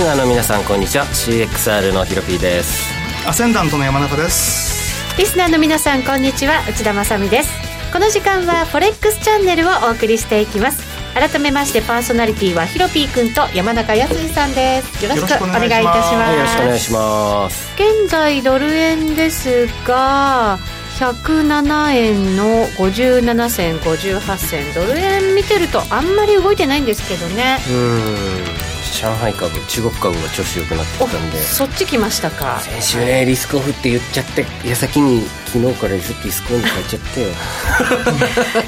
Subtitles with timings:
[0.00, 1.04] リスナーの皆さんこんにちは。
[1.04, 2.88] CXR のヒロピーです。
[3.28, 5.14] アセンダントの山中です。
[5.18, 6.66] リスナーの皆さんこんにちは。
[6.66, 7.50] 内田まさです。
[7.92, 10.82] この時間はフォレックスチャンネルをお送りしていきます。
[11.12, 15.04] 改めましてパーソナリティはヒロピー君と山中康さんです。
[15.04, 16.34] よろしくお願いいたします。
[16.34, 17.74] よろしくお願いします。
[17.74, 20.58] 現在ドル円ですが
[20.98, 27.58] 107円の57銭58銭ドル円見てるとあんまり動いてないんですけどね。
[27.68, 28.69] うん
[29.00, 31.38] 上海株中国株が調子良くなってきたんで。
[31.38, 32.60] そっち来ましたか。
[32.60, 36.14] 先週ねリスクオフって言っちゃって矢先に昨日からリス
[36.44, 37.22] クオフに変えちゃって。
[37.22, 37.28] よ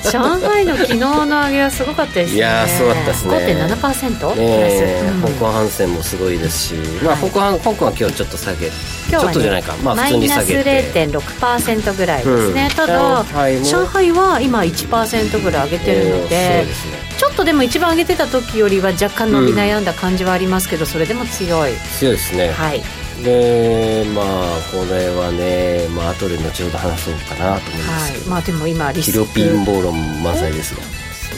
[0.13, 2.37] 上海の昨日の上げはすごかったですね。
[2.37, 3.37] いやそうだったですね。
[3.37, 6.75] 5.7%ね、うん、香港反戦もすごいですし、
[7.05, 8.75] まあ、香港香港は今日ちょっと下げ今
[9.11, 10.55] 日は、ね、ちょっとじゃないか、まあ、普通に下げて。
[10.55, 11.27] マイナス
[11.87, 13.25] 0.6%ぐらいですね、うん、ただ
[13.63, 16.67] 上海は今1%ぐらい上げてるので、ね、
[17.17, 21.73] ちょっとでも一番上げてた時よりは若干伸び悩んだ感じはありますけど、それでも強い。
[21.99, 22.51] 強いですね。
[22.51, 29.13] はいでまあこれはね、まあ後で後ほど話そうかなと思います、はい、まあでも今リスク。
[29.13, 30.83] キロピン暴論満載ですが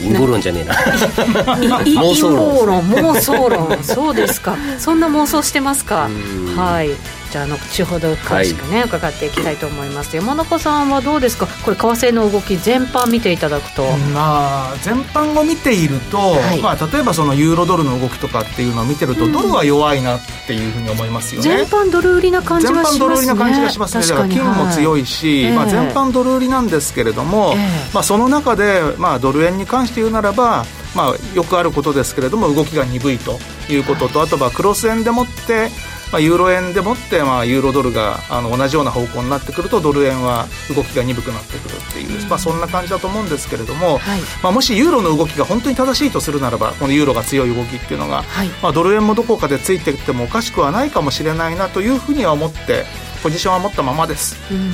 [0.01, 0.75] 陰謀論じゃねえな。
[2.01, 2.29] 妄想
[2.65, 2.81] 論。
[2.89, 3.83] 妄想論。
[3.83, 4.57] そうですか。
[4.77, 6.09] そんな妄想してますか。
[6.55, 6.89] はい
[7.35, 10.15] じゃあ後ほど詳しくね、はい、伺っていきたいと思います。
[10.15, 11.47] 山中さんはどうですか？
[11.65, 13.83] これ為替の動き全般見ていただくと。
[14.13, 21.49] まあ全般を見ていると、はい、まあ、例えばそのユーロドルの動きとかっていうのを見てると、うん、ドルは弱いなっていうふうに思いますよね。
[21.49, 22.99] 全般ドル売りな感じがしますね。
[22.99, 24.07] 全般ドル売りな感じがしますね。
[24.07, 30.63] だから金も強いし、はい、まあ、全般ドル売りなんですけれども、えー、まあ、その中で、まあ、ドル円に関して言うならば
[30.95, 33.37] まあ、よくあることですけれども動きが鈍いと
[33.69, 35.67] いうことと、あとはクロス円でもって
[36.15, 52.85] まあ、ユーロ円でもって、まあ、ユーロドルがあの同じような方向になってくるとドル円は動きが鈍くなってくるっていう、うん、まあ、そんな感じだと思うんですけれども、はい、まあ、もしユーロの動きが本当に正しいとするならばこのユーロが強い動きっていうのが、はい、まあ、ドル円もどこかでついていってもおかしくはないかもしれないなというふうには思って
[53.21, 54.37] ポジションは持ったままです。
[54.53, 54.71] うん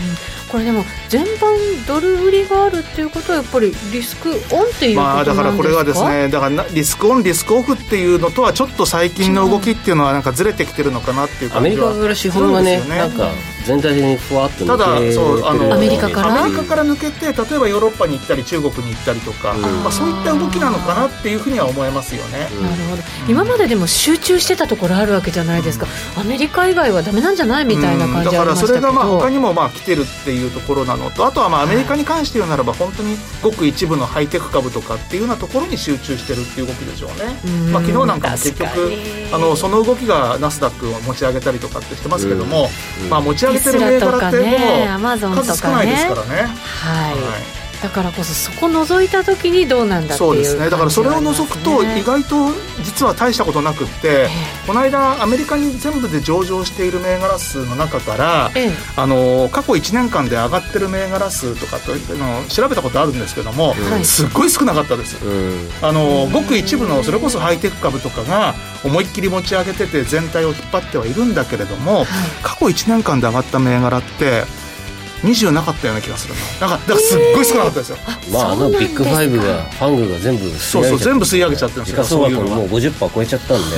[0.52, 13.30] これでも全般ドル売りがあるっていうことはやっぱりリスクオンっていうまあだからこれはですねだからリスクオンリスクオフっていうのとはちょっと最近の動きっていうのはなんかずれてきてるのかなっていうアメリカから資本がね、ね、なんか
[13.66, 16.42] 全体的にふわっとただそうあのアメリカから？
[16.42, 23.04] アメリカから抜けて例えばヨーロッパに行ったり中国に行ったりとか、うん、まあ、そういった動きなのかなっていうふうには思えますよね、うん、なるほど。
[23.28, 38.92] 今まででも集中してたところあるわけじゃないですか、うん、アメリカ以外はダメなんじゃないみたいな感じありましたけど、だからそれがまあ他にもまあ来てるっていうところなのとあとはまあアメリカに関して言うならば本当にごく一部のハイテク株とかっていうようなところに集中してるっていう動きでしょうね、まあ、昨日なんかも結局
[39.34, 42.68] あのその動きがナスダックを持ち上げたりとかってしてますけども、
[43.10, 44.38] まあ、持ち上げてる銘柄って
[45.28, 46.36] も数少ないですからね。
[46.44, 50.70] はい、はいだからこそそこ覗いた時にどうなんだっていう、そうですね。
[50.70, 52.52] だからそれを除くと意外と
[52.84, 68.54] 実は大したことなくって、えー、この間アメリカに全部で上場している銘柄数の中から、えー、あの過去1年間で上がってる銘柄数とかとの調べたことあるんですけども、うん、すっごい少なかったです、うん、あのごく一部のそれこそハイテク株とかが
[68.84, 72.08] 思いっきり持ち上げてて全体を引っ張ってはいるんだけれども、はい、
[72.44, 74.44] 過去1年間で上がった銘柄って
[75.24, 76.40] 20なかったような気がするな。
[76.60, 82.64] だからだからすっごい少なかったですよ、えー、まああのビッグファイブがファングが全部そうそう全部吸い上げちゃってるんですよ時価総額も。
[82.64, 83.78] う50%超えちゃったんで、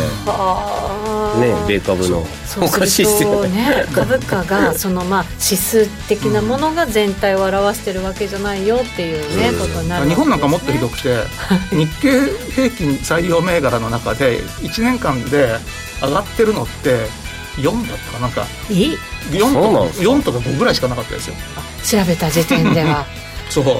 [1.39, 2.25] ね米株の。
[2.61, 3.85] おかしいっすよね。
[3.93, 11.23] 株価がそのまあ指数的なものが全体を表してるわけじゃないよっていうね、ことになる、日本なんかもっとひどくて
[11.71, 12.21] 日経
[12.51, 15.57] 平均採用銘柄の中で1年間で
[16.01, 17.22] 上がってるのって
[17.57, 18.45] 4だったかなんか。
[18.69, 18.97] え
[19.31, 21.35] ？4とか4とか5ぐらいしかなかったですよ。
[21.83, 23.05] 調べた時点では。
[23.49, 23.65] そう。
[23.65, 23.71] へ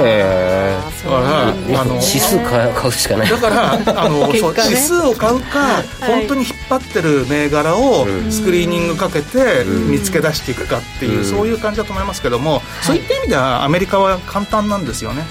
[0.00, 1.10] えだ。
[1.10, 3.28] からあの指数買うしかない。
[3.28, 15.26] だからあの、 ね、そう指数を買うか、はい、本当に引っ張ってる銘柄をスクリーニングかけて見つけ出していくかっていう、うそういう感じだと思いますけども、そういった意味ではアメリカは簡単なんですよね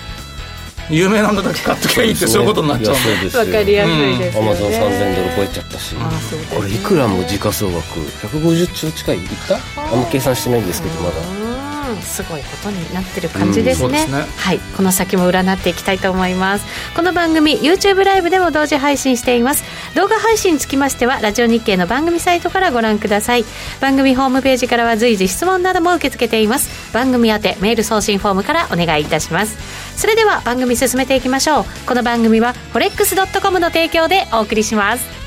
[0.90, 5.96] 有名なのだけ買っときゃいいってそういうことになっちゃうんでわかりやすいですアマゾン3000ドル超えちゃったし。
[6.56, 9.18] これいくらも時価総額？150兆近い？
[9.18, 9.56] いった？
[9.92, 11.16] あんま計算してないんですけどまだ
[12.02, 14.00] すごいことになってる感じですね。
[14.00, 14.60] うんすね、はい。
[14.76, 16.66] この先も占っていきたいと思います。
[16.96, 19.64] この番組 YouTube ライブでも同時配信しています。
[19.96, 23.46] 動画配信につきましてはラジオ日経の番組サイトからご覧ください。
[23.80, 26.94] 番組ホームページからは随時質問なども受け付けています。
[26.94, 29.58] 番組宛てメール送信フォームからお願いいたします。
[29.96, 31.66] それでは番組進めていきましょう。
[31.86, 35.27] この番組は forex.com の提供でお送りします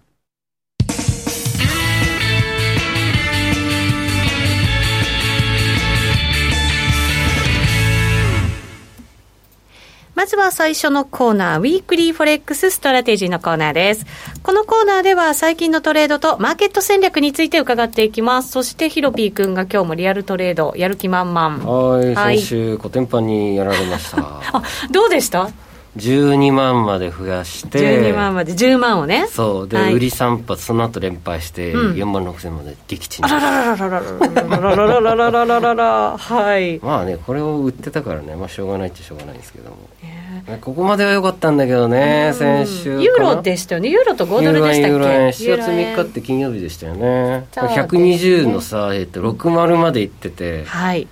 [10.21, 14.05] まずは最初のコーナー、 Weekly Forex Strategy のコーナーです。
[14.43, 18.51] このコーナーでは最近のトレードとマーケット戦略について伺っていきます。
[18.51, 21.65] そしてひろぴー君が今日もリアルトレード、やる気満々。
[21.65, 24.19] はい、先週、コテンパンにやられました。
[24.53, 25.49] あ、どうでした？
[25.97, 27.79] 12万まで増やして。
[27.79, 29.27] 12万まで10万をね。
[29.27, 29.67] そう。
[29.67, 51.07] で、はい、売り3発その後連敗して4万6千まで敵地にあらららららららららららららららはいまあねこれを売ってたからねまあしょうがないっちゃしょうがないんですけども、えー、ここまでは良かったんだけどね先週ユーロでしたよねユーロと5ドルでしたっけユーロ円7月3日って金曜日でしたよね120のさ、えっと、60までいっててはい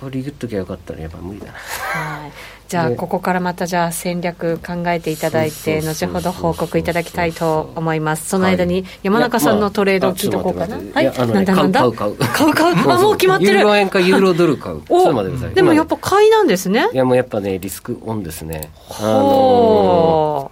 [0.00, 2.32] これ言っときゃよかったらやっぱ無理だなはい
[2.68, 8.28] じゃあここからまたじゃあ戦略考えていただいて後ほど報告いただきたいと思います。
[8.28, 11.04] その間に山中さんのトレードを聞いとこうかな、はい。
[11.06, 11.80] なんだなんだ？
[11.80, 12.54] 買う買う買う。
[12.54, 13.52] 買うあもう決まってる。
[13.54, 14.82] ユーロ円かユーロドル買う。
[14.86, 15.54] ちょっと待ってください。
[15.54, 16.90] でもやっぱ買いなんですね。
[16.92, 18.70] いやもうやっぱねリスクオンですね。
[19.00, 20.50] あの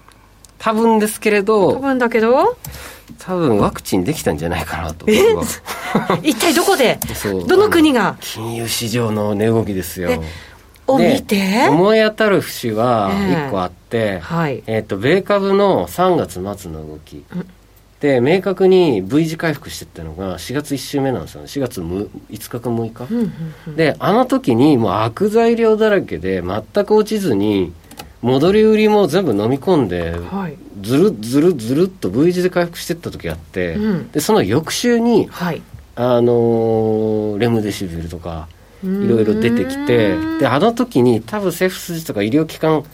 [0.58, 2.56] 多分ですけれど多分だけど？
[3.18, 5.06] 多分ワクチンできたんじゃないかなと。
[6.24, 6.98] 一体どこで？
[7.46, 8.16] どの国が？
[8.20, 10.10] 金融市場の値動きですよ
[10.86, 11.68] を見て？
[11.68, 14.62] 思い当たる節は1個あって、えー、はい。
[14.66, 17.46] えーと、米株の3月末の動き、うん、
[18.00, 21.46] で明確に V 字回復してったのが4月1週目なんですよね。
[21.46, 23.32] 4月5日か6日、うんうん
[23.68, 27.72] うん、であの時にもう悪材料だらけで全く落ちずに
[28.22, 35.62] 戻り売りも全部飲み込んで、はい、ずるずるずるっと V 字で回復してった時あって、うん、でその翌週に、はい、
[35.94, 38.48] あのー、レムデシビルとか
[38.86, 42.84] いろいろ出てきてであの時に多分政府筋とか医療機関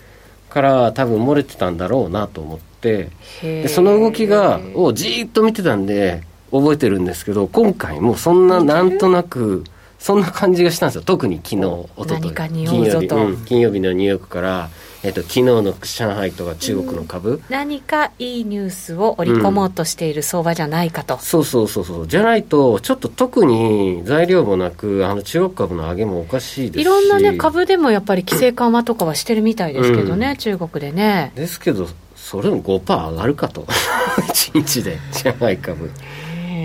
[0.51, 3.11] から多分漏れてたんだろうなと思って
[3.43, 9.65] でその動きがをじっと見てたんで覚えてるんですけど今回もそんななんとなく
[9.99, 11.03] そんな感じがしたんですよ。
[11.03, 12.33] 特に昨日おととい。
[12.35, 14.69] 金曜日、うん、金曜日のニューヨークから
[15.05, 22.07] えっと、昨日の上海とか中国の株、うん、何かいいニュースを織り込もうとしている相場じゃないかと、うん、そうそうそうそう。
[22.07, 26.83] じゃないとちょっと特に材料もなくあの中国株の上げもおかしいですし。
[26.83, 31.33] いろんなね株でもやっぱり規制緩和とかはしてるみたいですけどね、うん、中国でね。
[31.35, 33.63] ですけどそれも5%上がるかと。
[34.29, 34.99] 1日で。
[35.13, 35.91] 上海株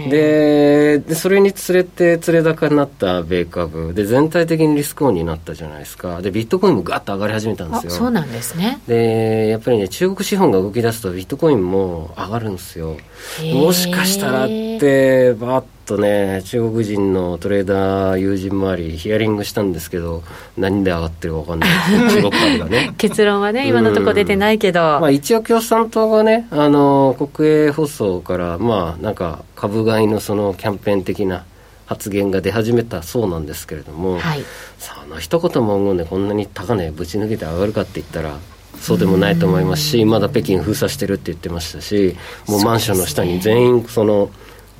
[0.09, 3.93] ででそれにつれて連れ高になった米株。
[3.93, 6.21] で全体的にリスクオンになったじゃないですか。
[6.21, 7.91] でビットコインもガッと上がり始めたんですよ。
[7.91, 8.79] そうなんですね。
[8.87, 12.97] でやっぱりね中国資本が動き出すとビットコインも上がるんですよ
[13.53, 20.23] もしかしたらってバッとね中国人のトレーダー友人周りヒアリングしたんですけど
[20.57, 21.69] 何で上がってるか分かんない。
[22.09, 22.93] 中国株がね。
[22.97, 31.43] 結論はね今のところ出てないけど、まあ、一応共産党がねあの国営放送からまあなんか株買いのそのキャンペーン的な
[31.87, 34.43] 発言が出始めたそうなんですけれども、はい、
[34.77, 38.37] その一言文言でこんなに高値ぶち抜けて上がるかって言ったら
[38.79, 42.15] そうでもないと思いますしまだ北京封鎖してるって言ってましたし
[42.47, 44.29] もうマンションの下に全員その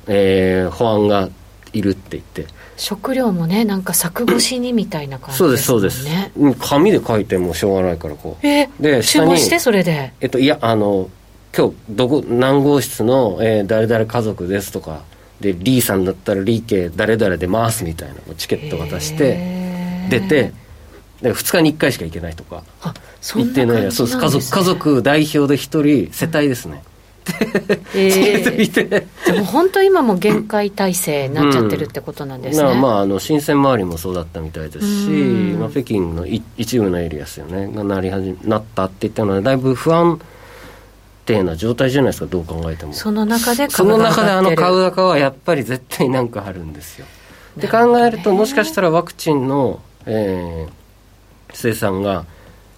[0.08, 1.28] えー、保安が
[1.72, 2.46] いるって言って。
[2.76, 5.56] 食料もねなんか柵越しにみたいな感じですね。
[5.58, 6.60] そうですそうです。
[6.60, 8.46] 紙で書いてもしょうがないからこう。
[8.46, 10.12] えで注文してそれで。
[10.20, 11.10] えっといやあの
[11.56, 15.02] 今日どこ何号室の、えー、誰々家族ですとか
[15.40, 20.52] でリーさんだったらリー家誰々で回すみたいなチケット渡して出て
[21.22, 22.62] で2日に1回しか行けないとか。
[23.20, 26.82] 一定のエリアそうです家族家族代表で1人世帯ですね、
[27.94, 28.88] えー、
[29.26, 29.32] で。
[29.38, 35.08] も本当今も限界体制になっちゃってるってことなんですね、うん、まああの深セン周りもそうだったみたいですし、
[35.58, 37.70] まあ、北京の一部のエリアですよね。
[37.74, 40.20] がなり始なったって言ったのはだいぶ不安
[41.26, 42.92] 定な状態じゃないですかどう考えても。
[42.92, 47.06] その中でその中であの買う高はやっぱり絶対なんかあるんですよ。
[47.56, 50.78] で考えるともしかしたらワクチンの、えー、
[51.52, 52.24] 生産が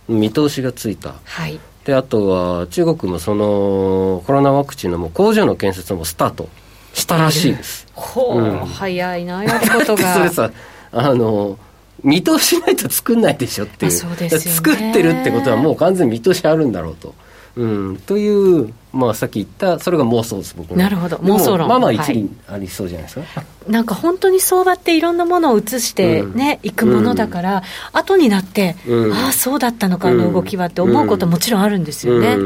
[0.09, 6.49] 見通しがついた、はい、であとは中国もそのコロナワクチンのも工場の建設もスタート。
[6.93, 10.15] したらしいです、ほう、うん、早いなやることが。
[10.15, 10.51] それさ
[10.93, 11.57] あの
[12.03, 17.15] 見通しないと作んないでしょっていう、ね、作ってるってことはもう完全に見通しあるんだろうと。
[17.57, 21.17] うん、という、まあ、さっき言ったそれが妄想です僕なるほど。
[21.19, 21.69] 妄想論。
[21.69, 32.39] まあまあ一理ありそうじゃないですか、はい、なんか本当に相場っていろんなものを移してね、うん、いくものだから、うん、後になって、うん、ああそうだったのかあの動きはって思うこともちろんあるんですよね、っ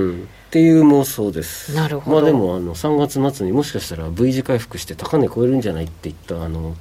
[0.51, 1.75] ていう妄想です。
[1.75, 6.77] なるほど、まあ、でもあの3月末にもしかしたら V 字回復して高値超えるんじゃないって言ったあの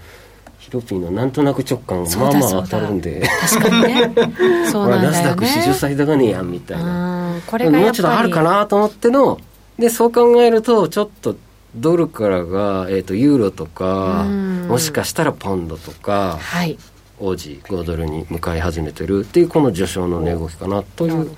[0.74, 3.22] ロピーのなんとなく直感まあまあ当たるんで。
[3.42, 4.12] 確かにね。
[4.72, 5.18] そうなんだよね。
[5.18, 7.36] ナスダック最高値やんみたいな。
[7.46, 9.40] これがもうちょっとあるかなと思っての
[9.78, 11.36] でそう考えるとちょっと
[11.76, 14.26] ドルからが、えーと、ユーロとか
[14.68, 16.78] もしかしたらポンドとか、はい、
[17.20, 21.36] オージー5ドルに向かい始めてるっていうこの序章の値動きかなという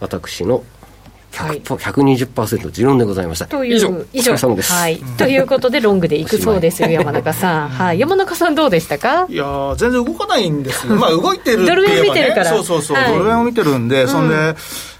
[0.00, 0.64] 私の
[1.34, 3.46] はい、120%持論でございました。
[3.46, 4.32] という以上以上。
[4.34, 9.26] はい、ということでロングでいくそうですよ 山中さん、はい、山中さんどうでしたか？
[9.28, 10.94] いや全然動かないんですよ。
[10.94, 12.46] まあ動いてるって言えば、ね、 ドル円見てるから。
[12.46, 14.56] そうそうそう、はい、ドル円を見てるんで、そんで、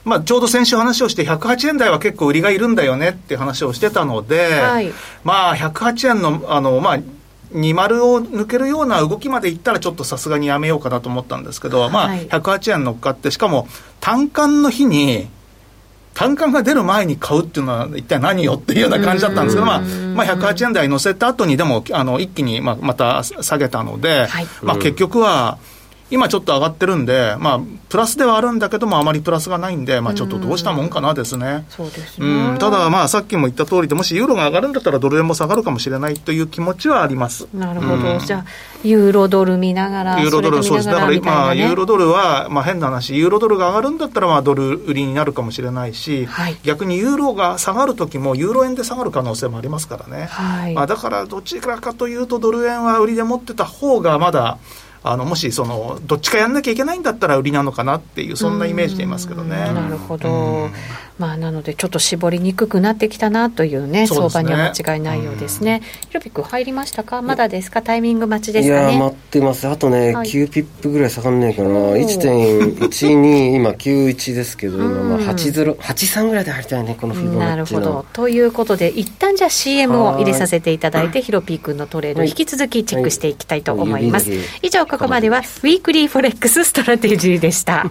[0.08, 4.92] まあ、ちょうど先週話をして108円台は結構売りがいるんだよねって話をしてたので、はい、
[5.24, 6.98] まあ108円のあのまあ
[7.52, 13.68] 20を抜けるような動きまでいったらちょっとさすがにやめようかなと思ったんですけど、はい、まあ108円乗っかってしかも
[14.00, 15.28] 単管の日に
[16.18, 25.58] 単価が出る前に買うっていうのは一体何よっていうような感じだったんですけど、まあ、まあ、108円台乗せた後にでも、あの、一気にまあまた下げたので、はい、まあ結局は、
[26.10, 31.66] 今ちょっと上がってるんで、まあ、プラスではあるんだけども、あまりプラスがないんで、まあ、ちょっとどうしたもんかなですね。
[31.68, 32.26] そうですね。
[32.26, 37.46] うん、ただ、まあ、さっきも言った通りで、もしユーロが上がるんだったら、ドル円も下がるかもしれないという気持ちはあります。
[37.52, 38.14] なるほど。
[38.14, 38.44] うん、じゃあ、
[38.82, 40.88] ユーロドル見ながら、ユーロドル、そうです。
[40.88, 50.26] だから今、ユーロドルは、まあ、変な話、ユーロドルが上がるんだったら、まあ、ドル売りになるかもしれないし、はい、逆にユーロが下がるときも、ユーロ円で下がる可能性もありますからね。
[50.30, 54.58] はい、まあ、だから、どちらかというと、ドル円は売りで持ってた方が、まだ、
[55.02, 59.57] あのもしそのどっちかやんなきゃいけないんだったら売りなのかなっていうそんなイメージでいますけどね。
[59.57, 60.69] なるほど、
[61.18, 64.06] まあ、なのでちょっと絞りにくくなってきたなというね、ね。
[64.06, 65.82] 相場には間違いないようですね。
[66.08, 67.22] ひろぴく入りましたか？
[67.22, 67.82] まだですか？
[67.82, 68.92] タイミング待ちですかね？
[68.92, 69.66] いや待ってます。
[69.66, 71.68] あとね、はい、9ピップぐらい下がんねえかな。
[71.68, 78.06] 1.12、今91ですけど、 今まあ80、83ぐらいで入りたいね、このフィボナッチなるほど。
[78.12, 84.30] ということで、一旦じゃあ CM を入れさせていただいて、ひろぴーくんのトレード、引き続きチェックしていきたいと思います。
[84.62, 87.90] 以上、ここまでは、 Weekly Forex Strategy でした。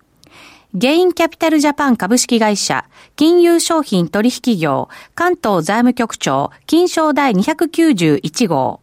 [0.73, 2.85] ゲインキャピタルジャパン株式会社、
[3.17, 8.79] 金融商品取引業、関東財務局長、金賞第291号。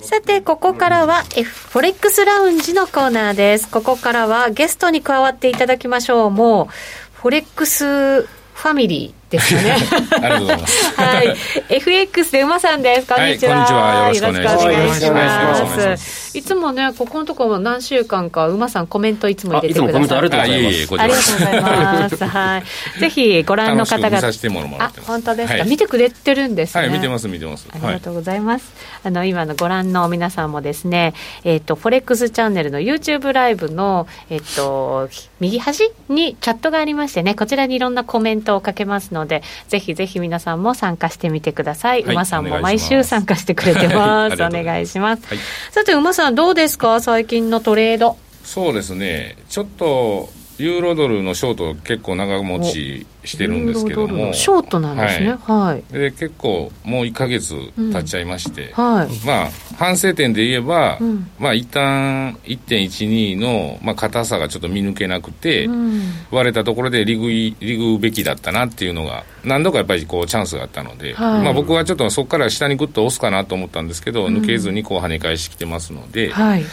[0.00, 3.68] さて、ここからは、F、フォレックスラウンジのコーナーです。
[3.68, 6.30] ここからはゲストに加わっていただきましょう。
[6.30, 6.74] もう、
[7.12, 9.23] フォレックスファミリー。
[9.30, 9.76] ですよね。
[10.12, 11.00] ありがとうございます。
[11.00, 11.36] はい。
[11.68, 13.06] FX で馬さんです。
[13.06, 13.56] こんにちは。
[13.56, 14.72] はい、こんにちは。
[14.72, 16.38] よろしくお願いします。
[16.38, 19.88] いつもね、ここのところ何週間か、馬さんコメントいつも入れてください。
[19.88, 21.00] いつもコメントありがとうございます。
[21.00, 22.24] ありがとうございます。
[22.26, 22.58] は
[22.96, 23.00] い。
[23.00, 24.18] ぜひご覧の方が。
[24.18, 25.64] あ、本当ですか。
[25.64, 27.66] 見てくれてるんですはい、見てます、見てます。
[27.72, 28.72] ありがとうございます。
[29.04, 31.14] あの、今のご覧の皆さんもですね、
[31.44, 35.08] えっと、フォレックスチャンネルの YouTube ライブの、えっと、
[35.40, 42.02] 右端にチャットがありましてね、こちらにいろんなコメントをかけますので、ぜひぜひ皆さんも参加してみてください。
[42.02, 44.34] はい、馬さんも毎週参加してくれてます。
[44.44, 45.22] お願いします。
[45.26, 45.38] はい、
[45.70, 47.00] さて、馬さんどうですか？
[47.00, 48.18] 最近のトレード。
[48.44, 49.36] そうですね。
[49.48, 54.32] ちょっと、ユーロドルのショート結構長持ちしてるんですけども。
[54.32, 55.36] ショートなんですね。
[55.44, 76.64] はい、で結構もう1か月経っちゃいまして、うん、はい、まあ反省点で言えば、うん、まあ一旦1.12の、まあ、硬さがちょっと見抜けなくて、うん、割れたところでリグリグべきだったなっていうのが何度かやっぱりこうチャンスがあったので、はい、まあ、僕はちょっとそこから下にグッと押すかなと思ったんですけど、抜けずにこう跳ね返してきてますので、はい、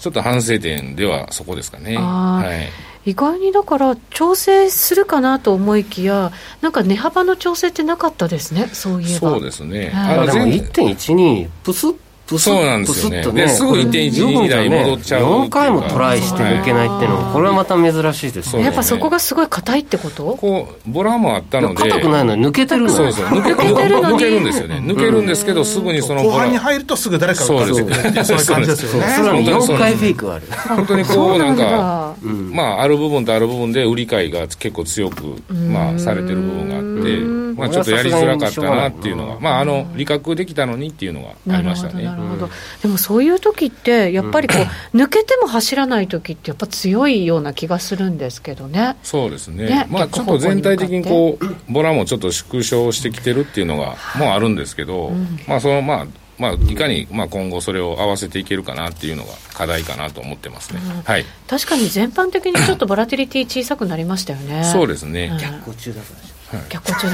[0.00, 1.96] ちょっと反省点ではそこですかね。
[1.96, 6.30] はい意外にだから調整するかなと思いきや
[6.60, 9.30] なんか値幅の調整ってなかったですねそういえば。
[9.30, 11.96] そうですね、はい、あでも1.12プスッ
[12.38, 13.46] そうなんですよね。
[13.46, 13.48] ね。
[13.48, 18.64] すぐ1.12台戻っちゃう、4回もトライして抜けないっていうのはこれはまた珍しいですね。
[18.64, 20.36] やっぱそこがすごい硬いってこと？
[20.36, 21.90] こうボラもあったので。
[21.90, 23.26] 硬くないのに抜けてるのそうそう。
[23.26, 24.76] 抜け抜けるんですよね。
[24.76, 27.74] 抜けるんですけどすぐにその後半に入るとすぐ誰かがそうです。
[27.74, 29.08] そういう感じですよね。
[29.08, 30.46] さらに4回フェイクある。
[30.68, 32.14] 本当にこうなんか
[32.50, 37.20] まあある部分とある部分で売り買いが結構強くまあされてる部分があって
[37.58, 42.04] まあちょっとやりづらかったなっていうのがまああの理覚できたのにっていうのがありましたね。
[42.04, 42.50] なるほど。
[42.82, 44.54] でもそういう時ってやっぱりこ
[44.92, 48.96] う、 抜けても走らない時ってやっぱ強いような気がするんですけどね。
[49.02, 56.06] そうですね、ね、まあちょっと全体的にこうボラもちょっと縮小してきてるっていうのがもうあるんですけど、うん、まあそのまあ
[56.38, 64.64] まあ、いかにまあ今後それを合わせていけるかなっていうのが課題かなと思ってますね、うん、はい、確かに全般的にちょっとボラティリティ小さくなりましたよね。
[64.64, 66.31] そうですね、逆行中だから
[66.68, 67.06] 逆行中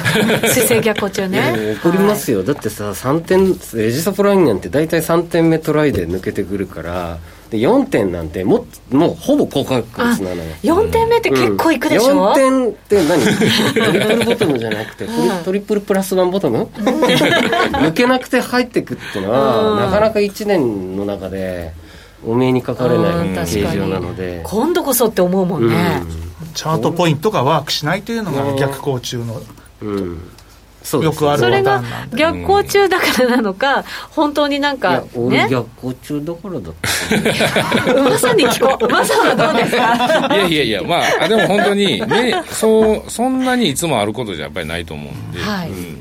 [0.42, 7.18] だ水星逆行中ね起こりますよ、だってさ3点エジサポラインなんて大体3点目トライで抜けてくるから
[7.50, 10.50] で4点なんてももうほぼ高確率なのよ。
[10.62, 13.24] 4点目って結構いくでしょ、うん、4点って何？
[13.24, 15.06] トリプルボトムじゃなくて、
[15.44, 16.64] トリプルプラスワンボトム？
[16.64, 21.72] 抜けなくて入ってくっていうのは、なかなか1年の中で
[22.22, 24.42] お目にかかれない形状なので。
[24.44, 26.02] 今度こそって思うもんね、
[26.54, 29.40] チャートポイントがワークしないというのが逆行中の、
[29.82, 30.20] うん。
[31.02, 31.82] よくあるそれが
[32.14, 38.88] 逆行中だからなのか、本当になんか、ね、俺逆行中だからだった、まさに聞こう。
[38.90, 40.34] まさはどうですか？
[40.36, 45.97] いやいやいやまあでも本当にねそうそんなにいつもあることじゃやっぱりないと思うんで、はい、うん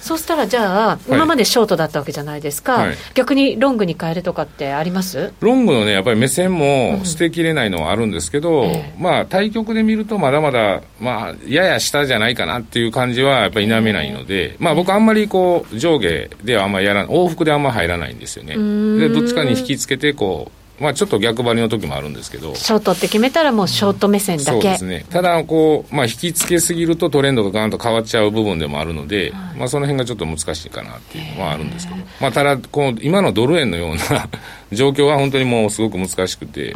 [0.00, 5.32] そうしたらじゃあ、今までショートだったわけじゃないですか、はい、逆にロングに変えるとかってあります？
[5.40, 8.94] ロングのね、やっぱり目線も捨てきれないのはあるんですけど、うんえ。
[8.96, 18.56] ー、まあ、対局で見ると、まだまだ、まあ、やや下じゃないかなっていう感じはやっぱり否めないので、まあ、僕、あんまりこう上下ではあんまりやらない、往復であんまり入らないんですよね。
[18.98, 22.54] でどっちかに引きつけてこうまあ、ちょっと逆張りの時もあるんですけど。
[22.54, 25.04] ショートって決めたらもうショート目線だけ、そうですね。
[25.10, 34.28] ただこう、まあ、引きつけすぎるとトレンドがガーンと変わっちゃう部分でもあるので、はい、まあ、その辺がちょっと難しいかなっていうのはあるんですけど、まあ、ただこう今のドル円のような
[34.72, 36.74] 状況は本当にもうすごく難しくて。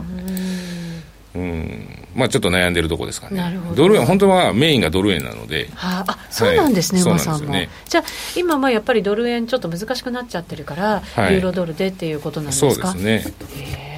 [1.35, 1.89] うん。
[2.15, 3.75] まあ、ちょっと悩んでるとこですかね、なるほど。
[3.75, 7.51] ドル円、本当はメインがドル円なので、はあ、あそうなんですね、はい、さんも。
[7.51, 8.05] ね、じゃあ、
[8.37, 12.93] 今、まあやっぱりドル円、ちょっと難しくなっちゃってるから、はい、ユーロドルでっていうことなんですか？
[12.93, 13.94] そうですね。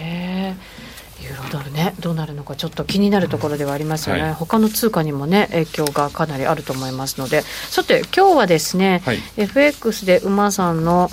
[1.51, 11.11] ドルね、どうなるのかちょっと気になるところではありますよね、はい、他の通貨にもね、影響がかなりあると思いますので、さて、今日はですね、はい、FX で馬さんの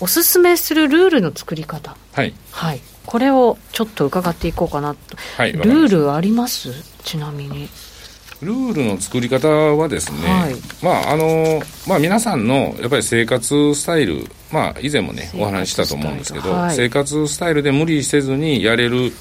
[0.00, 5.00] おすすめするルールの作り方、はい、はい、これをちょっと伺っていこうかなと、
[5.36, 6.72] はい、ルールあります？
[7.04, 7.68] ちなみに。
[8.40, 19.12] ルールの作り方はですね、はい、まああのまあ、皆さんのやっぱり生活スタイル、まあ、以前もねお話ししたと思うんですけど、はい、生活スタイルで無理せずにやれる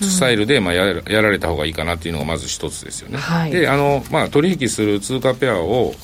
[0.00, 3.18] スタイルで、まあ、ややられた方がいいかなっていうのがまず一つですよね。
[3.18, 5.94] はい、であの、まあ、取引する通貨ペアを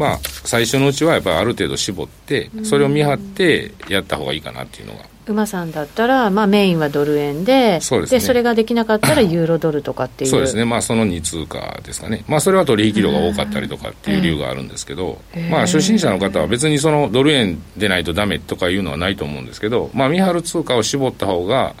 [0.00, 5.04] まあ、最初のうちはやっぱりある程度絞ってそれを見張ってやった方がいいかなっていうのが。
[5.26, 10.30] 馬さんだったら、まあ、メインはドル円でそうです、ね、でそれができなかったら ユーロドルとかっていう。
[10.30, 21.74] そうですね、まあ、その2通貨ですかね、まあ、それは取引量が多かったりとかっていう理由があるんですけど、まあ、初心者の方は別にそのドル円でないとダメとかいうのはないと思うんですけど、まあ、見張る通貨を絞った方が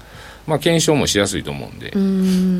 [0.46, 1.92] まあ、検証もしやすいと思うんで、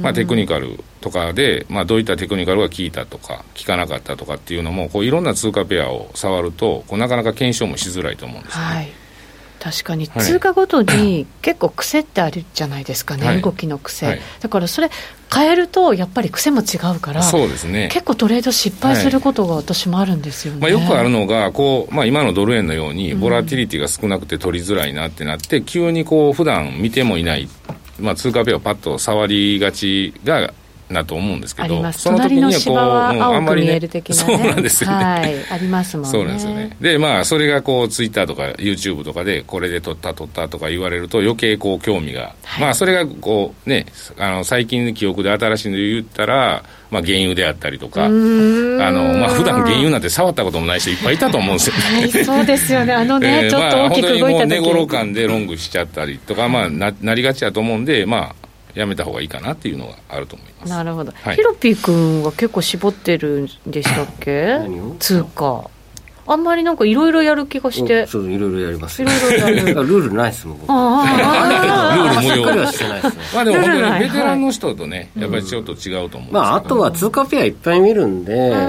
[0.03, 8.65] まあ、テクニカルとかで、まあ、どういったテクニカルが効いたとか効かなかったとかっていうのもこういろんな通貨ペアを触るとこうなかなか検証もしづらいと思うんですね。
[8.65, 8.89] はい。
[9.61, 10.09] 確かに。
[10.09, 14.91] 通貨ごとに 結構癖ってあるじゃないですかね、はい、動きの癖、はい、だからそれ
[15.33, 17.89] 変えるとやっぱり癖も違うからそうですね。
[17.93, 27.49] 結構トレード失敗することが私もあるんですよね、まあ、よくあるのがこう、まあ、今のドル円のようにボラティリティが少なくて取りづらいなってなって、急にこう普段見てもいない
[28.01, 30.53] まあ、通貨ペアをパッと触りがちが
[30.91, 34.97] なと思うんですけど、その時にはこう、あんまりね、ね、そうなんですよね。
[34.97, 36.11] はい、ありますもんね。
[36.11, 36.77] そうなんですよね。
[36.81, 43.87] で、まあ、それがこう、ツイッターとか YouTube とかで、これで撮った撮ったとか言われると、余計こう、興味が、はい、まあ、それがこう、ね、
[44.19, 51.83] あの、最近の記憶で新しいの言ったら、まあ、原油であったりとか、あの、まあ、普段原油なんて触ったこともない人いっぱいいたと思うんですよね。
[52.01, 52.93] はい、そうですよね。
[52.93, 58.40] あのね、えー、ちょっと大きく動いた時、まあ、本当にもう寝頃感でロングしちゃったりとか、まあ、ななりがちだと思うんで、まあ、
[58.75, 64.59] やめた方がいいかなっていうのがあると思いますなるほど、はい、ヒロピー君は結構絞ってるんでしたっけ？
[64.99, 65.71] 通貨
[66.27, 68.07] あんまりなんかいろいろやる気がして。
[68.07, 69.75] そう、いろいろやりますいろいろやる。
[69.83, 70.71] ルールないっすもん、僕。
[70.71, 72.63] ああ、ルール無用。
[72.63, 73.23] はしてないですね。
[73.35, 78.65] まあでも本当にベテランの人とね、やっぱりちょっと違うと思うまああとは通貨ペアいっぱい見るんで、例えば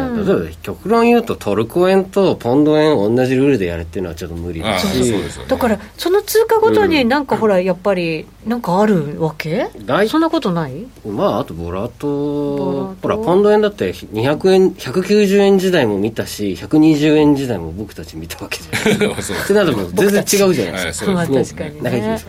[0.64, 5.14] 極論言うとトルコ円とポンド円同じルールでやるっていうのはちょっと無理だし。
[5.48, 9.68] だから、その通貨ごとになんかほら、やっぱり、なんかあるわけ？
[10.10, 10.88] そんなことない？
[11.06, 19.16] まああとボラと、ほら、ポンド円だって200円、190円時代も見たし、120円時代も僕たち見たたわけじゃない。
[19.16, 19.44] ですか。
[19.44, 21.12] ってなると全然違うじゃないですか。
[21.12, 22.20] まあ確かにね。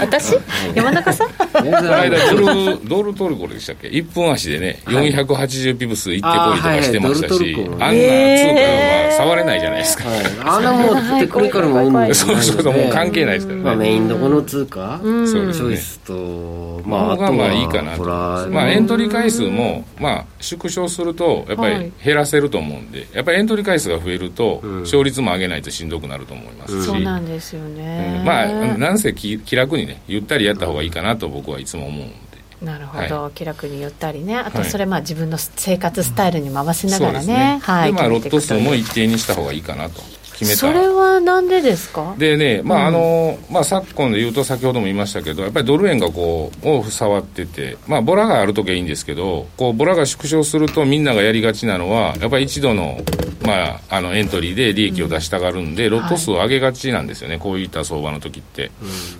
[0.00, 0.38] 私？
[0.74, 1.28] 山中さん？
[1.28, 10.04] この間ドル、ドルトルコでしたっけ ?1 分足でね、480ピブス行ってこいとかしてましたし、あんな通貨は触れないじゃないですか。
[10.46, 13.64] あんなもうテクニカルもうん そうそうもう関係ないですからね。
[13.64, 14.98] まあメインどこの通貨？
[15.02, 18.04] チョイスと、まああとはまあいいかなと。
[18.04, 32.16] まあエントリー回数も、まあ縮小すると、やっぱり減らせると思うんで、やっぱりエントリー回数が増えると、勝率も上げないとしんどくなると思いますし、そうなんですよね、うん、まあなんせ気気楽にねゆったりやった方がいいかなと僕はいつも思うんで。
[32.62, 34.36] なるほど、はい、気楽にゆったりね。
[34.36, 37.60] あとそれまあ自分の生活スタイルに回しながらね、ね。
[37.60, 40.00] はい、まあロット数も一定にした方がいいかなと
[40.42, 40.60] 決めた。
[40.60, 42.14] それはなんでですか？
[42.18, 52.98] でね、まああのまあ、昨今で言うと先ほども言いましたけどやっぱりドル円がこうを触ってて、まあ、ボラがある時はいいんですけどこうボラが縮小するとみんながやりがちなのはやっぱり一度の,、
[53.42, 58.70] まあ、あのエントリーで利益を出したがるんで、うん、ロット数を上げがちなんですよね、はい、こういった相場の時って、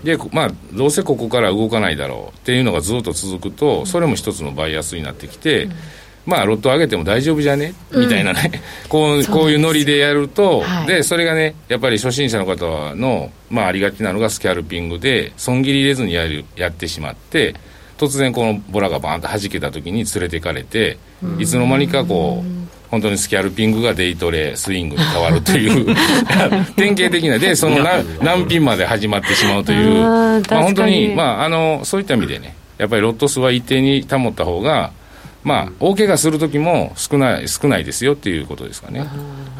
[0.01, 5.73] うん、で、まあ、どうせここから動かないだろうっていうのがずっと続くとそれも一つのバイアスになってきて、うん
[6.25, 7.75] まあ、ロット上げても大丈夫じゃね？
[7.91, 8.51] みたいなね、
[8.85, 17.55] うん、こうこういうノリでやると、はい、でそれがねやっぱり初心者の方の、まあ、ありがちなのがスキャルピングで損切り入れずにやるやってしまって
[17.99, 20.99] 突然このボラがバーンと弾けた時に連れていかれて
[21.39, 25.97] いつの間にかこう本当にスキャルピングがデイトレスイングに変わるという
[26.77, 27.79] 典型的なでその
[28.21, 34.93] 何ピンまで始まってしまうというまあ、本当に、まあ、あのそういった意味でねやっぱりロット数は一定に保った方が
[35.45, 39.05] まあ、大怪我する時も少ない少ないですよっていうことですかね、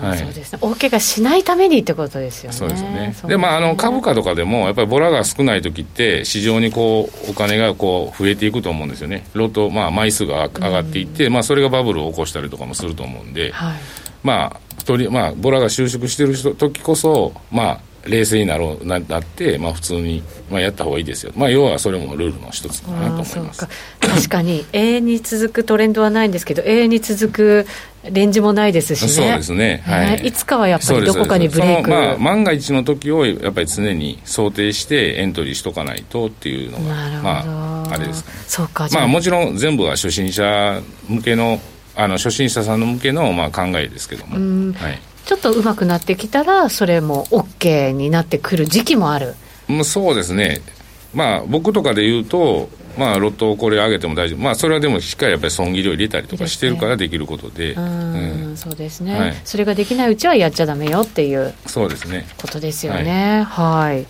[0.01, 0.59] はい、そうですね。
[0.61, 2.57] 大怪我しないためにってことですよね。
[2.57, 3.15] そうですね。
[3.27, 13.75] で、まあ、あの株価とかでも、やっぱりボラが少ない時って、市場にこうお金がこう増えていくと思うんですよね、ロット、まあ、枚数が上がっていって、まあ、それがバブルを起こしたりとかもすると思うんで、はい、
[14.23, 23.69] まあ、とりまあ、ボラが収縮してる時こそ、まあ、冷静になろうななって、まあ、普通に、まあ、やった方がいいですよ、まあ、要はそれもルールの一つかなと思います。
[24.01, 27.67] 確かに 永遠に続くトレンドはないんですけど永遠に続く
[28.11, 29.09] レンジもないですしね。
[29.09, 31.91] そうですね、はい、いつかはやっぱりどこかにブレイク。
[31.91, 36.85] まあ、万が一の時をやっぱり常に想定してエントリーしとかないとっていうのが
[37.23, 38.25] まああれです。
[38.49, 41.61] そうかまあもちろん全部は初心者向けの
[41.95, 49.35] あの初心者さんの向けのまあ考えですけども、はいちょっと上手くなってきたらそれも OK になってくる時期もある。
[49.85, 50.61] そうですね。
[51.15, 62.27] まあ僕とかで言うとまあ、ロットをこれ上げても大丈夫、まあ、それはでもしっかりやっぱり損切りを入れたりとかしてるからできることで、うんそうですね、はい、それができないうちはやっちゃだめよっていうそうですね。
[62.37, 63.45] ことですよね。
[63.49, 64.07] はい、はい、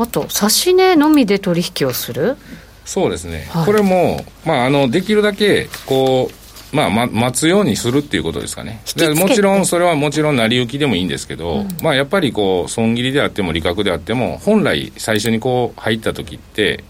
[0.00, 2.36] あと、指し値のみで取引をする？
[2.84, 6.34] そうですね、はい、これも、まあ、あのできるだけこう
[6.76, 8.80] まあ、ま、待つようにするっていうことですかね。
[9.16, 16.84] もちろん、それはもちろん成り行きでもいいんですけど、うん、まあ、やっぱりこう、損切りであっても利確であっても、本来最初にこう、入った時って、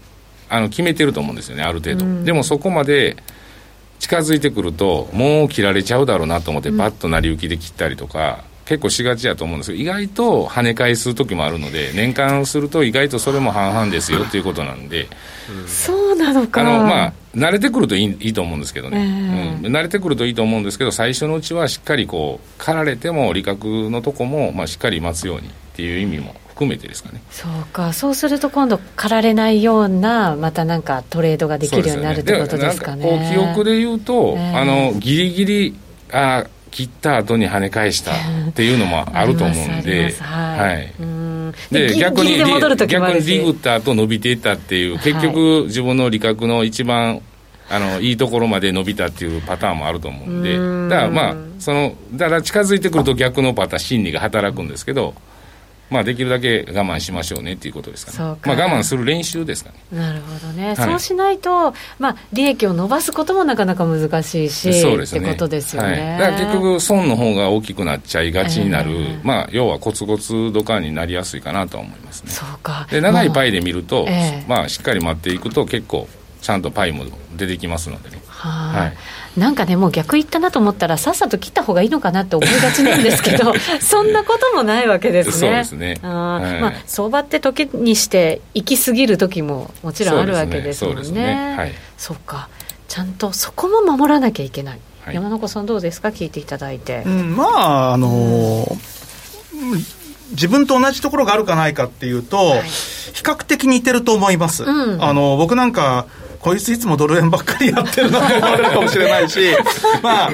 [0.49, 2.05] あの、決めてると思うんですよね、ある程度。
[2.05, 3.17] うん、でもそこまで、
[3.99, 15.07] 近づいてくると、もう切られちゃうだろうなと思って、バッと成り行きで切ったりとか、結構しがちやと思うんですけど意外と跳ね返す時もあるので年間すると意外とそれも半々ですよっていうことなんで、
[15.65, 16.61] そうなのか。
[16.61, 27.21] あのまあ慣れてくるといいいいと思うんですけどね、えー、うん、慣れてくるといいと思うんですけど最初のうちはしっかりこう刈られても利確のとこも、まあ、しっかり待つようにっていう意味も含めてですかね。
[27.29, 27.93] そうか。
[27.93, 35.75] そうすると今度刈られないようなまたなんかトレードができるようになるってことですかね、う記憶で言うと、えー、あのギリギリ
[36.11, 40.93] あ切った後に跳ね返したっていうのもあると思うんで、はい、
[41.73, 42.37] で逆に
[42.87, 47.21] 逆にリグった後伸びていったっていう、結局自分の利確の一番
[47.69, 48.13] あのい。
[48.13, 50.57] いところまで伸びたっていうパターンもあると思うんで、
[50.89, 55.13] だからまあそのだから近づいてくると逆のパターン心理が働くんですけど。
[55.89, 58.17] まあ、できるだけ我慢しましょうねっていうことですかね。
[58.41, 59.77] かまあ、我慢する練習ですかね。
[59.91, 60.67] なるほどね。
[60.67, 65.21] はい、そうしないと、まあ、利益を伸ばすこともなかなか難しいし、そうですね。
[65.21, 65.89] ってことですよね。
[65.89, 72.31] はい、だから結局、損の方が大きくなっちゃいがちになる、えー、まあ、要はコツコツドカンになりやすいかなと思いますね。
[72.31, 72.87] そうか。
[72.91, 76.07] で、長いパイで見ると、えー、まあ、しっかり待っていくと結構、
[76.41, 78.21] ちゃんとパイも出てきますのでね。
[78.37, 78.91] は
[79.35, 85.33] い、なんかね、もう逆言ったなと思ったら、さっさと切った方がいいのかなって思いがちなんですけど、 そんなこともないわけですね。
[85.33, 85.97] そうですね。
[86.03, 91.03] あはい、まあ、相場って時にして行き過ぎる時ももちろんあるわけですもんね。
[91.03, 92.49] そうねねはい、そうか。
[92.87, 94.79] ちゃんとそこも守らなきゃいけない。
[95.03, 96.09] はい、山中さんどうですか？
[96.09, 97.03] 聞いていただいて。
[97.05, 98.77] うん、まあ、あのー
[99.53, 99.85] うん
[100.31, 104.65] 自分と同じところがあるかないかっていうと、はい、比較的似てると思います。
[104.65, 106.05] うん、あの僕なんか
[106.39, 109.39] こいついつもドル円ばっかりやってるなと思われるかもしれないし、
[110.03, 110.29] まあ、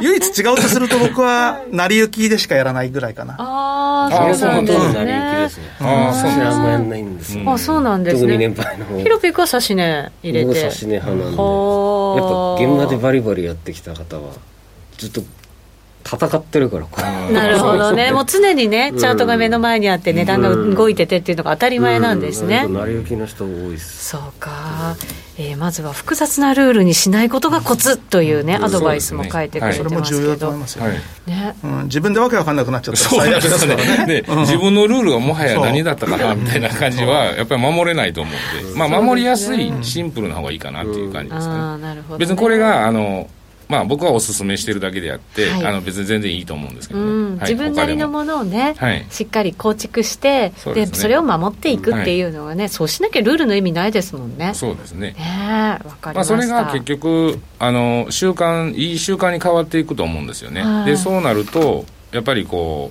[0.00, 3.36] 唯一違うとすると僕は、成り行きでしかやらないぐらいかな。
[3.38, 5.50] ああ、そうなんですね。
[5.80, 6.44] ああ、そうなんですね。
[6.44, 8.20] あんまやんないんですあそうなんですね。
[8.20, 8.98] 特に年配の方。
[8.98, 10.46] ヒロピクは指し値入れて。
[10.46, 11.24] 僕指し値派なんで。
[11.24, 14.32] やっぱ現場でバリバリやってきた方は、
[14.98, 15.22] ずっと
[16.04, 16.86] 戦ってるから
[17.30, 18.10] なるほどね。
[18.10, 24.08] もう常にねチャートが目の前にあって値段が動いててっていうのが当たり前なんですね、成り行きの人多いです。
[24.10, 24.96] そうか、
[25.38, 30.84] えー、まずは複雑なルールにしないことがコツというね、アドバイスも書いてくれてますけど、それも重要だと思いますよ。
[30.84, 34.24] ねね、うん、自分でわけわかんなくなっちゃったら最悪ですからね。
[34.26, 43.28] 自分のルールがもはや何だったかなみたいな感じはやっぱり守れないと思うんで、まあ、守りやすいシンプルな方がいいかなっていう感じですね、別にこれがあの
[43.70, 47.06] まあ、僕はお勧めしてるだけであって、はい、あの別に全然いいと思うんですけど、ね。
[47.06, 47.30] うん。
[47.38, 54.54] はい、自分なりのものをね、はい、しっかり構築してそで、ね、それを守っていくっていうのはね、そうしなきゃルールの意味ないですもんね。
[54.54, 55.12] そうですね。
[55.12, 60.64] ねわかりまあ、それが結局あの習慣いい習慣に変わっていくと思うんですよね。
[60.84, 62.90] でそうなるとやっぱりこ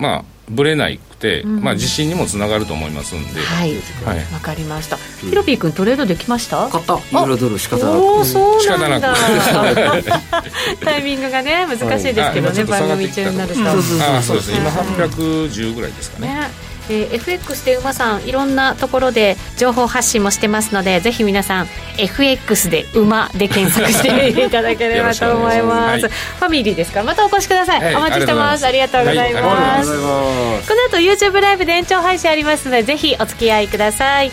[0.00, 3.40] うまあぶれないくて、うん、まあ、自信にもつながると思いますんで。
[3.40, 3.74] はい。
[4.04, 4.96] わ、はい、かりました。
[4.96, 6.68] ヒロピー君トレードできました？
[6.68, 6.94] 買った。
[6.94, 8.04] ユーロドル仕方なく。
[8.04, 9.14] おそうなんだ。
[10.84, 13.60] タイミングがね難しいですけどね、番組中になると。
[13.60, 14.52] あそうです。
[14.52, 16.28] 今810ぐらいですかね。
[16.28, 21.66] ねえー、FX で馬さんいろんなところで情報発信もしてますのでぜひ皆さん
[21.98, 26.02] FX で馬で検索していただければと思います。
[26.04, 27.00] はい、ファミリーですか？
[27.00, 28.66] らまたお越しください、はい、お待ちしてます。
[28.66, 34.30] ありがとうございます、はい、この後 YouTube ライブで延長配信ありますのでぜひお付き合いください。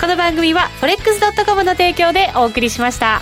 [0.00, 3.20] この番組は forex.com の提供でお送りしました